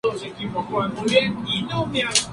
Lo 0.03 0.13
sustituyó 0.17 0.63
Juan 0.63 0.95
Molinar 0.95 1.37
Horcasitas. 1.77 2.29